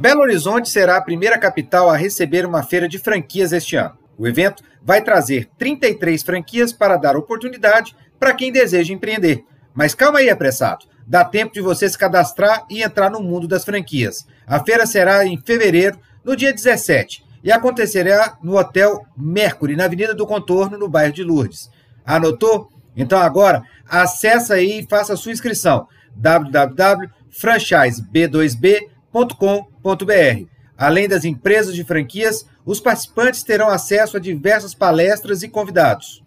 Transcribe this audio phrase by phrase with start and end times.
[0.00, 3.98] Belo Horizonte será a primeira capital a receber uma feira de franquias este ano.
[4.16, 9.44] O evento vai trazer 33 franquias para dar oportunidade para quem deseja empreender.
[9.74, 10.86] Mas calma aí, apressado.
[11.06, 14.26] Dá tempo de você se cadastrar e entrar no mundo das franquias.
[14.46, 20.14] A feira será em fevereiro, no dia 17, e acontecerá no Hotel Mercury, na Avenida
[20.14, 21.70] do Contorno, no bairro de Lourdes.
[22.06, 22.72] Anotou?
[22.96, 25.86] Então agora, acessa aí e faça a sua inscrição
[29.12, 30.46] www.franchiseb2b.com.br.
[30.76, 36.22] Além das empresas de franquias, os participantes terão acesso a diversas palestras e convidados.